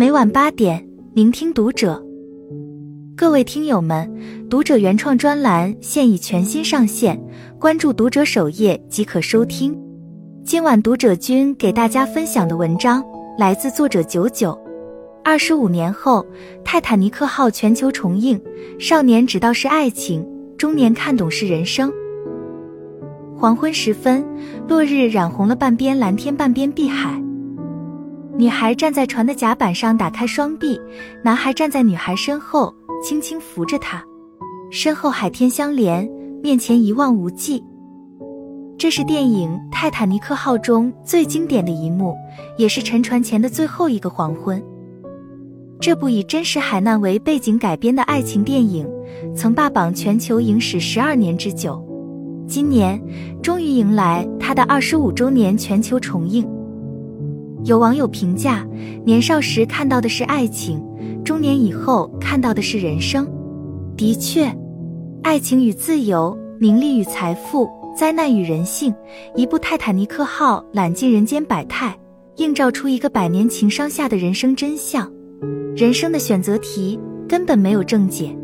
[0.00, 2.02] 每晚八点，聆听读者。
[3.14, 4.10] 各位听友们，
[4.48, 7.22] 读者原创专栏现已全新上线，
[7.58, 9.78] 关注读者首页即可收听。
[10.42, 13.04] 今晚读者君给大家分享的文章
[13.36, 14.58] 来自作者九九。
[15.22, 16.24] 二十五年后，
[16.64, 18.40] 泰坦尼克号全球重映，
[18.78, 21.92] 少年知道是爱情，中年看懂是人生。
[23.36, 24.26] 黄昏时分，
[24.66, 27.22] 落日染红了半边蓝天，半边碧海。
[28.40, 30.74] 女孩站在船的甲板上，打开双臂；
[31.22, 34.02] 男孩站在女孩身后，轻轻扶着她。
[34.70, 36.10] 身后海天相连，
[36.42, 37.62] 面前一望无际。
[38.78, 42.16] 这是电影《泰坦尼克号》中最经典的一幕，
[42.56, 44.62] 也是沉船前的最后一个黄昏。
[45.78, 48.88] 这部以真实海难为背景改编的爱情电影，
[49.36, 51.78] 曾霸榜全球影史十二年之久。
[52.48, 52.98] 今年
[53.42, 56.48] 终于迎来它的二十五周年全球重映。
[57.64, 58.66] 有网友评价：
[59.04, 60.82] 年少时看到的是爱情，
[61.24, 63.28] 中年以后看到的是人生。
[63.96, 64.50] 的确，
[65.22, 68.94] 爱情与自由，名利与财富，灾难与人性，
[69.36, 71.94] 一部《泰坦尼克号》揽尽人间百态，
[72.36, 75.10] 映照出一个百年情伤下的人生真相。
[75.76, 78.34] 人生的选择题根本没有正解。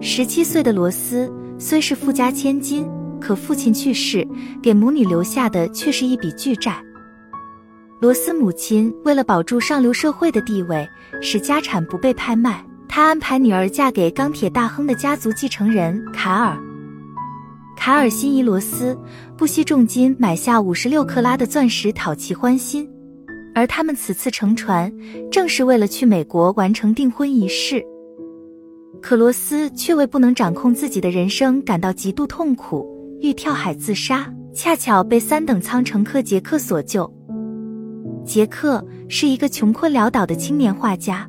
[0.00, 2.86] 十七岁的罗斯虽是富家千金，
[3.18, 4.26] 可父亲去世，
[4.62, 6.76] 给母女留下的却是一笔巨债。
[8.02, 10.84] 罗斯母亲为了保住上流社会的地位，
[11.20, 12.60] 使家产不被拍卖。
[12.88, 16.58] 她安排女儿嫁给钢铁大亨的家族继承人卡尔。
[17.76, 18.98] 卡尔心仪罗斯，
[19.36, 22.90] 不惜重金买下五十六克拉的钻石讨其欢心。
[23.54, 24.92] 而他们此次乘船，
[25.30, 27.80] 正是为了去美国完成订婚仪式。
[29.00, 32.84] 可罗斯却为不能掌控自己的人生感到极度痛苦，
[33.20, 37.08] 欲跳海自杀，恰巧被三等舱乘客杰克所救。
[38.24, 41.28] 杰克是一个穷困潦倒的青年画家，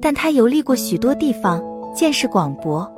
[0.00, 1.62] 但他游历过许多地方，
[1.94, 2.90] 见识广博。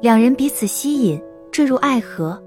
[0.00, 1.20] 两人彼此吸引，
[1.50, 2.40] 坠入爱河。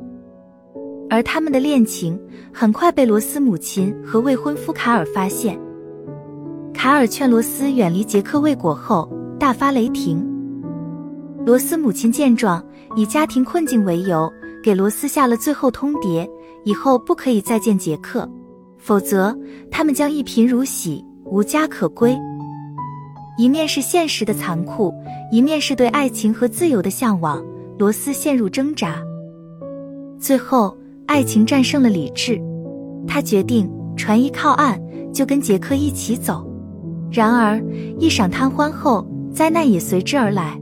[1.10, 2.20] 而他们的恋情
[2.54, 5.60] 很快被罗斯母亲和未婚夫卡尔发现。
[6.74, 10.24] 卡尔劝罗斯远离杰克未果后，大发雷霆。
[11.44, 12.64] 罗斯母亲见状，
[12.96, 14.32] 以家庭困境为由，
[14.64, 16.30] 给罗斯下了最后通牒：
[16.64, 18.30] 以后不可以再见杰克。
[18.80, 19.38] 否则，
[19.70, 22.18] 他们将一贫如洗，无家可归。
[23.38, 24.94] 一面是现实的残酷，
[25.32, 27.44] 一面是对爱情和自由的向往。
[27.78, 29.02] 罗斯陷入挣扎，
[30.20, 32.38] 最后爱情战胜了理智，
[33.08, 34.78] 他决定船一靠岸
[35.14, 36.46] 就跟杰克一起走。
[37.10, 37.58] 然而，
[37.98, 40.60] 一晌贪欢后，灾难也随之而来。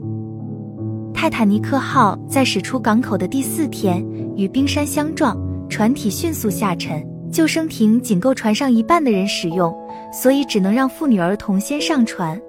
[1.12, 5.36] 泰坦尼克号在驶出港口的第四天，与冰山相撞，
[5.68, 7.04] 船体迅速下沉。
[7.30, 9.74] 救生艇仅够船上一半的人使用，
[10.12, 12.40] 所以只能让妇女儿童先上船。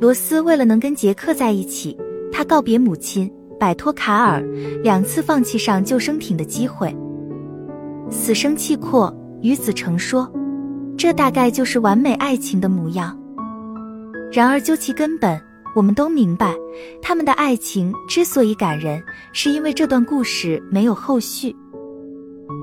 [0.00, 1.96] 罗斯为了能跟杰克在一起，
[2.32, 4.40] 他告别母亲，摆脱卡尔，
[4.82, 6.94] 两次放弃上救生艇的机会。
[8.10, 10.30] 死生契阔，与子成说，
[10.96, 13.18] 这大概就是完美爱情的模样。
[14.32, 15.40] 然而究其根本，
[15.74, 16.54] 我们都明白，
[17.02, 19.02] 他们的爱情之所以感人，
[19.32, 21.54] 是因为这段故事没有后续。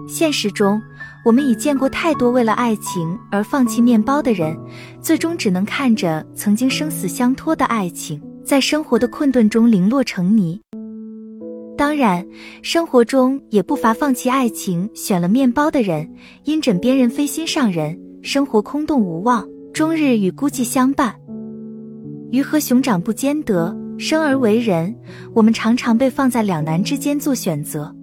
[0.07, 0.81] 现实中，
[1.25, 4.55] 我们已见过太多为了爱情而放弃面包的人，
[5.01, 10.61] 最终只能看着曾经生死相托的爱情，在生活的困顿中零落成泥。
[11.75, 12.23] 当然，
[12.61, 16.07] 生活中也不乏放弃爱情、选了面包的人，
[16.43, 19.43] 因枕边人非心上人，生活空洞无望，
[19.73, 21.15] 终日与孤寂相伴。
[22.31, 24.95] 鱼和熊掌不兼得，生而为人，
[25.33, 27.93] 我们常常被放在两难之间做选择。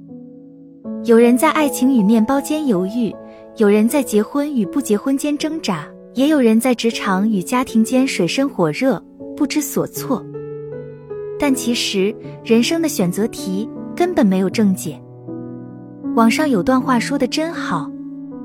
[1.04, 3.12] 有人在爱情与面包间犹豫，
[3.56, 9.02] 有人在结婚与不结婚间挣扎，也有人在职场与家庭间水深火热，
[9.36, 10.24] 不知所措。
[11.40, 12.14] 但其实
[12.44, 14.96] 人生的选择题根本没有正解。
[16.14, 17.90] 网上有段话说的真好：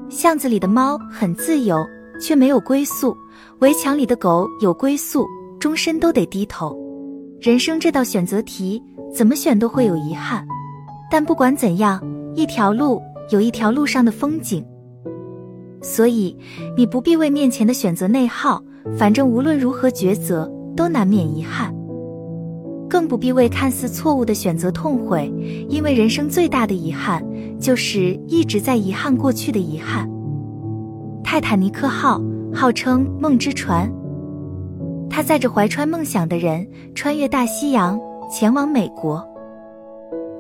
[0.10, 1.86] 巷子里的猫很自由，
[2.20, 3.16] 却没有归宿；
[3.60, 5.28] 围墙里的狗有归宿，
[5.60, 6.76] 终身都得低头。
[7.40, 8.82] 人生这道选择题，
[9.14, 10.44] 怎么选都会有遗憾。
[11.12, 12.02] 但不管怎样。
[12.38, 13.02] 一条路
[13.32, 14.64] 有一条路上的风景，
[15.82, 16.38] 所以
[16.78, 18.64] 你不必为面前的选择内耗，
[18.96, 21.74] 反正无论如何抉择都难免遗憾，
[22.88, 25.34] 更不必为看似错误的选择痛悔，
[25.68, 27.26] 因为人生最大的遗憾
[27.60, 30.08] 就是一直在遗憾过去的遗憾。
[31.24, 32.22] 泰坦尼克号
[32.54, 33.92] 号称梦之船，
[35.10, 38.00] 它载着怀揣梦想的人穿越大西洋
[38.32, 39.28] 前往美国。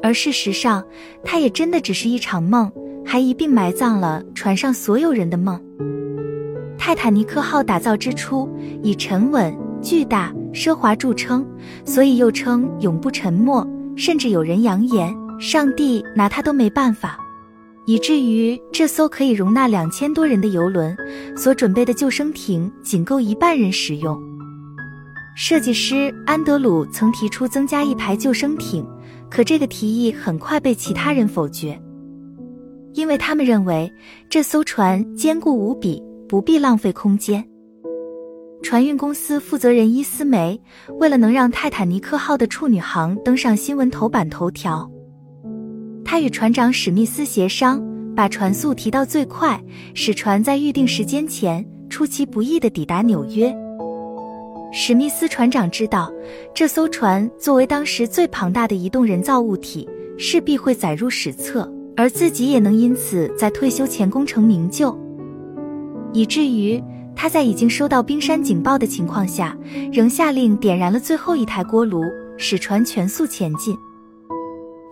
[0.02, 0.84] 而事实上，
[1.24, 2.72] 它也真的只是一场梦，
[3.06, 5.62] 还一并埋葬了船上所有人的梦。
[6.78, 8.50] 泰坦尼克号打造之初
[8.82, 11.46] 以沉稳、巨大、奢华著称，
[11.84, 13.68] 所以又称永不沉没。
[13.96, 17.18] 甚至有人扬言，上帝拿它都没办法。
[17.88, 20.96] 以至于这艘可以容纳两千多人的游轮
[21.38, 24.22] 所准备的救生艇仅够一半人使用。
[25.36, 28.86] 设计师安德鲁曾提出增加一排救生艇，
[29.38, 31.80] 可这个提议很快被其他人否决，
[32.96, 33.94] 因为他们认为
[34.28, 37.48] 这艘船坚固无比，不必浪费空间。
[38.64, 40.60] 船运公司负责人伊斯梅
[40.98, 44.90] 为了能让泰坦尼克号的处女航登上新闻头版头条。
[46.04, 47.80] 他与船长史密斯协商，
[48.16, 49.64] 把船速提到最快，
[49.94, 53.56] 使船在预定时间前出其不意地抵达纽约。
[54.80, 56.14] 史密斯船长知道，
[56.54, 59.90] 这艘船作为当时最庞大的移动人造物体，
[60.20, 64.96] 势必会载入史册，而自己也能因此在退休前功成名就，
[66.14, 66.80] 以至于
[67.16, 69.58] 他在已经收到冰山警报的情况下，
[69.92, 72.04] 仍下令点燃了最后一台锅炉，
[72.38, 73.76] 使船全速前进。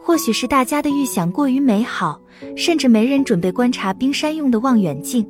[0.02, 2.20] 或许是大家的预想过于美好，
[2.58, 5.24] 甚至没人准备观察冰山用的望远镜。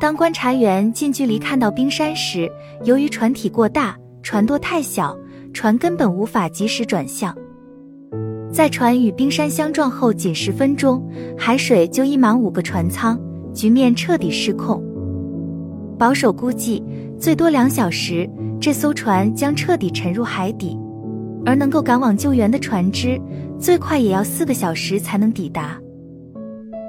[0.00, 2.50] 当观察员近距离看到冰山时，
[2.84, 5.14] 由于船体过大，船舵太小，
[5.52, 7.36] 船根本无法及时转向。
[8.50, 11.06] 在船与冰山相撞后仅十分钟，
[11.36, 13.20] 海水就溢满五个船舱，
[13.52, 14.82] 局面彻底失控。
[15.98, 16.82] 保守估计，
[17.18, 18.26] 最多两小时，
[18.58, 20.78] 这艘船将彻底沉入海底。
[21.44, 23.20] 而能够赶往救援的船只，
[23.58, 25.78] 最快也要四个小时才能抵达。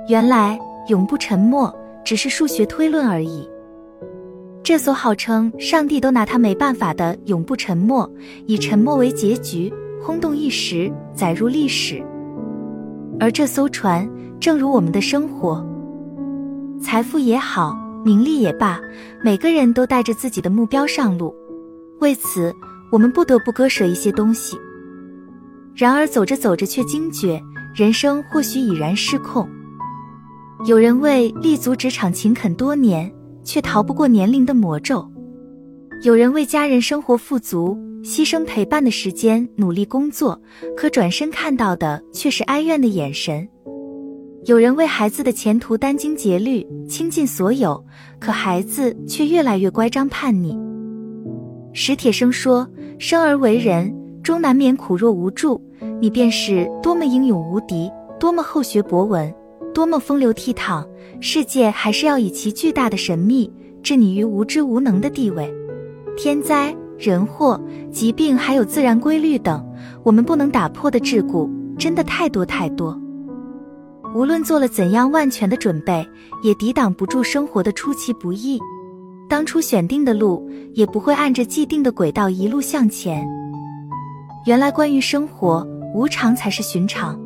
[0.08, 1.70] 原来永不沉没
[2.04, 3.48] 只是数学推论而已。
[4.64, 8.10] 这艘号称上帝都拿它没办法的永不沉没，
[8.46, 12.04] 以沉没为结局，轰动一时，载入历史。
[13.20, 14.10] 而这艘船，
[14.40, 15.66] 正如我们的生活，
[16.82, 17.76] 财富也好，
[18.06, 18.80] 名利也罢，
[19.24, 21.36] 每个人都带着自己的目标上路，
[22.00, 22.54] 为此。
[22.92, 24.58] 我们不得不割舍一些东西，
[25.74, 27.42] 然而走着走着却惊觉，
[27.74, 29.48] 人生或许已然失控。
[30.66, 33.12] 有人为立足职场勤恳多年，
[33.44, 35.04] 却逃不过年龄的魔咒；
[36.04, 40.40] 有人为家人生活富足，牺牲陪伴的时间努力工作，
[40.78, 43.44] 可转身看到的却是哀怨的眼神；
[44.46, 47.84] 有人为孩子的前途殚精竭虑，倾尽所有，
[48.20, 50.56] 可孩子却越来越乖张叛逆。
[51.74, 52.68] 史铁生说。
[53.00, 53.92] 生而为人，
[54.22, 55.60] 终难免苦若无助。
[56.00, 59.34] 你便是多么英勇无敌，多么厚学博闻，
[59.74, 60.86] 多么风流倜傥，
[61.20, 63.52] 世界还是要以其巨大的神秘
[63.82, 65.52] 置你于无知无能的地位。
[66.18, 67.60] 天灾人祸、
[67.92, 69.66] 疾病，还有自然规律等，
[70.04, 73.00] 我们不能打破的桎梏，真的太多太多。
[74.14, 76.06] 无论做了怎样万全的准备，
[76.44, 78.60] 也抵挡不住生活的出其不意。
[79.30, 83.26] 当初选定的路也不会按着既定的轨道一路向前。
[84.46, 85.66] 原来关于生活，
[85.96, 87.18] 无常才是寻常。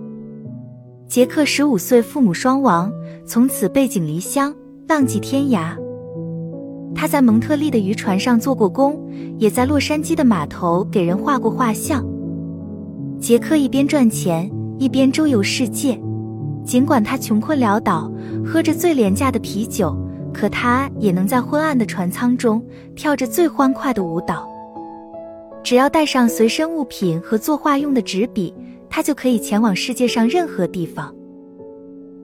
[1.08, 2.92] 杰克十五岁，父母双亡，
[3.26, 4.54] 从此背井离乡，
[4.88, 5.76] 浪迹天涯。
[6.96, 9.00] 他在蒙特利的渔船上做过工，
[9.38, 12.04] 也在洛杉矶的码头给人画过画像。
[13.20, 16.00] 杰克一边赚钱，一边周游世界。
[16.66, 18.12] 尽管他穷困潦倒，
[18.44, 19.96] 喝着最廉价的啤酒。
[20.34, 22.62] 可他也能在昏暗的船舱中
[22.94, 24.46] 跳着最欢快的舞蹈。
[25.64, 28.54] 只要带上随身物品和作画用的纸笔，
[28.96, 31.14] 他就可以前往世界上任何地方。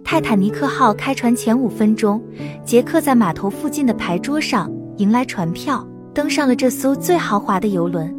[0.06, 2.24] 泰坦尼克号开船前五分钟，
[2.63, 8.16] 杰克在码头附近的牌桌上迎来船票，登上了这艘最豪华的游轮。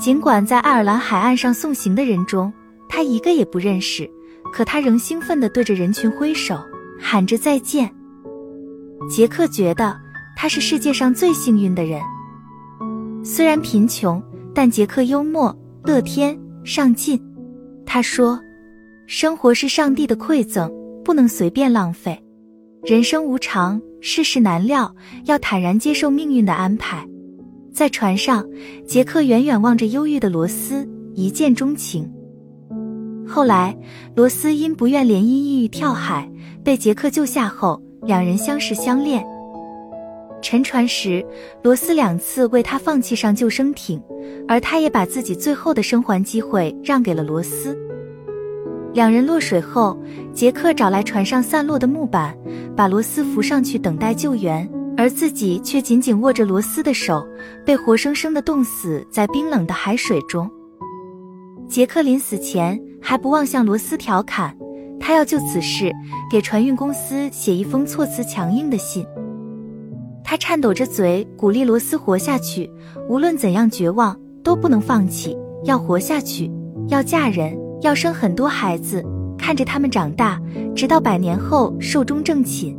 [0.00, 2.52] 尽管在爱尔兰海岸上送行的人中，
[2.88, 4.10] 他一个也不认识，
[4.52, 6.58] 可他仍兴奋地对着人群挥手，
[6.98, 7.88] 喊着再见。
[9.08, 9.96] 杰克觉得
[10.36, 12.02] 他是世界上最幸运的人。
[13.22, 14.20] 虽然贫穷，
[14.52, 17.16] 但杰克幽默、乐天、上进。
[17.88, 18.38] 他说
[19.08, 20.70] ：“生活是上帝的馈赠，
[21.02, 22.22] 不能随便浪费。
[22.82, 27.02] 人生无常，世事难料，要坦然接受命运的安排。”
[27.72, 28.46] 在船上，
[28.86, 32.06] 杰克远远望着忧郁的罗斯，一见钟情。
[33.26, 33.74] 后来，
[34.14, 36.30] 罗斯因不愿联姻，抑郁跳海，
[36.62, 37.82] 被杰克救下后。
[38.02, 39.26] 两人相识相恋，
[40.40, 41.24] 沉船时，
[41.62, 44.02] 罗斯两次为他放弃上救生艇，
[44.46, 47.76] 而他也把自己最后的生还机会让给了罗斯。
[48.94, 49.98] 两人落水后，
[50.32, 52.36] 杰克找来船上散落的木板，
[52.76, 57.26] 把罗斯扶上去等待救援，而自己却紧紧握着罗斯的手，
[57.64, 60.50] 被活生生的冻死在冰冷的海水中。
[61.68, 64.56] 杰克临死前还不忘向罗斯调侃。
[65.00, 65.90] 他要就此事
[66.30, 69.06] 给船运公司写一封措辞强硬的信。
[70.30, 72.70] 他颤抖着嘴鼓励罗斯活下去，
[73.08, 76.52] 无论怎样绝望都不能放弃，要活下去，
[76.88, 79.02] 要嫁人，要生很多孩子，
[79.38, 80.38] 看着他们长大，
[80.76, 82.78] 直到百年后寿终正寝。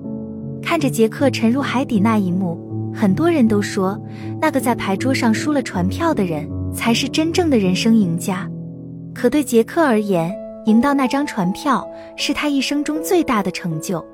[0.61, 2.55] 看着杰克沉入海底那一幕，
[2.93, 3.99] 很多人都说，
[4.39, 8.47] 那个在牌桌上输了船票的人才是真正的人生赢家。
[9.11, 10.31] 可对杰克而言，
[10.67, 11.83] 赢到那张船票
[12.15, 14.05] 是他一生中最大的成就。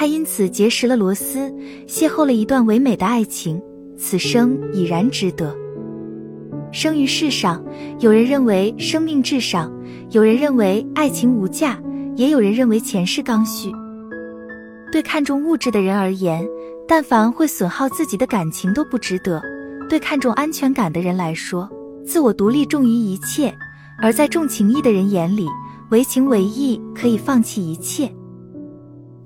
[0.00, 1.54] 他因此结识了罗斯，
[1.86, 3.60] 邂逅了一段唯美的爱情，
[3.98, 5.54] 此生已然值得。
[6.72, 7.62] 生于世上，
[7.98, 9.70] 有人认为生命至上，
[10.12, 11.78] 有人认为爱情无价，
[12.16, 13.70] 也有人认为钱是刚需。
[14.90, 16.48] 对看重物质的人而言，
[16.88, 19.38] 但凡会损耗自己的感情都不值得；
[19.86, 21.68] 对看重安全感的人来说，
[22.06, 23.52] 自我独立重于一切；
[24.00, 25.46] 而在重情义的人眼里，
[25.90, 28.10] 为情为义可以放弃一切。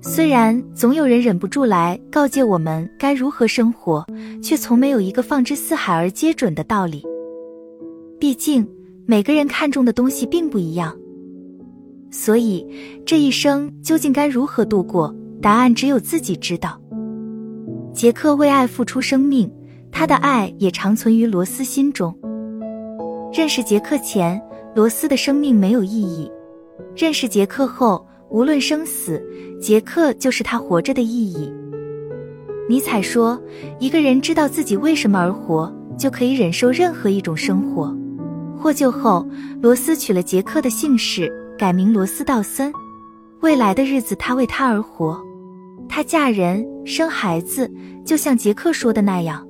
[0.07, 4.05] 虽然总有人忍不住来告诫我们该如何生活，
[4.39, 7.03] 却从没有一个放之四海而皆准的道理。
[8.19, 8.65] 毕竟
[9.07, 10.95] 每个人看重的东西并不一样，
[12.11, 12.63] 所以
[13.03, 16.79] 这一生究竟该如何度过，答案只有自己知道。
[17.91, 19.51] 杰克为爱付出生命，
[19.91, 22.15] 他的爱也长存于罗斯心中。
[23.33, 24.39] 认识杰克前，
[24.75, 26.29] 罗斯的生命没有意义；
[26.95, 29.23] 认识杰克后，无论生死，
[29.61, 31.51] 杰克就是他活着的意义。
[32.67, 33.39] 尼采说
[33.79, 37.95] ：“一个人知道自己为什么而活，就可以忍受任何一种生活。”
[38.57, 39.27] 获救后，
[39.61, 42.73] 罗斯取了杰克的姓氏，改名罗斯道森。
[43.41, 45.21] 未来的日子，他为他而活。
[45.87, 47.71] 她嫁人生孩子，
[48.03, 49.45] 就像杰克说的那样。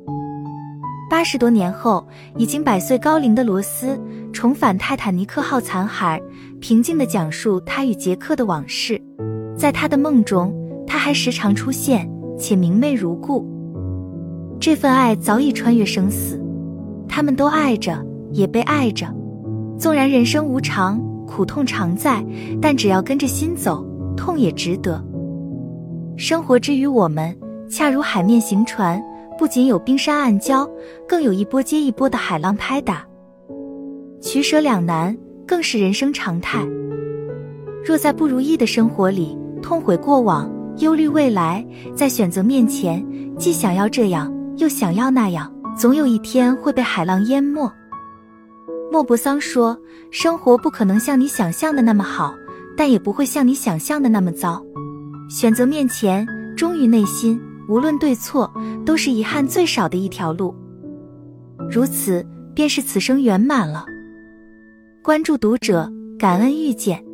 [1.08, 4.00] 八十多年后，已经百岁高龄的罗斯
[4.34, 6.20] 重返泰坦尼克号残骸。
[6.60, 9.00] 平静地讲述他与杰克的往事，
[9.56, 10.52] 在他的梦中，
[10.88, 12.10] 他还时常出现，
[12.40, 13.46] 且明媚如故。
[14.60, 16.42] 这份爱早已穿越生死，
[17.08, 19.06] 他们都爱着，也被爱着。
[19.78, 22.26] 纵然人生无常，苦痛常在，
[22.60, 23.86] 但只要跟着心走，
[24.18, 25.04] 痛也值得。
[26.18, 27.38] 生活之于我们，
[27.70, 29.00] 恰如海面行船，
[29.38, 30.70] 不仅有冰山暗礁，
[31.08, 33.06] 更有一波接一波的海浪拍打，
[34.22, 35.16] 取舍两难。
[35.48, 36.66] 更是人生常态。
[37.86, 41.64] 若在不如意的生活里痛悔过往、忧虑未来，
[41.96, 43.06] 在选择面前
[43.38, 47.72] 既想要这样又想要那样，总有一天会被海浪淹没。
[48.92, 49.78] 莫泊桑说
[50.10, 52.34] ：“生活不可能像你想象的那么好，
[52.76, 54.66] 但也不会像你想象的那么糟。
[55.30, 56.28] 选择面前，
[56.58, 57.40] 忠于内心，
[57.70, 58.52] 无论对错，
[58.86, 60.56] 都是遗憾最少的一条路。
[61.70, 63.86] 如此，便是此生圆满了。”
[65.04, 67.05] 关注读者，感恩遇见。